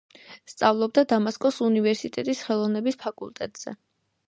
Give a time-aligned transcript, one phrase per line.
[0.51, 3.79] სწავლობდა დამასკოს უნივერსიტეტის ხელოვნების ფაკულტეტზე.